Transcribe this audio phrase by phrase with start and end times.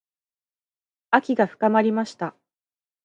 [1.11, 2.35] 秋が深まりました。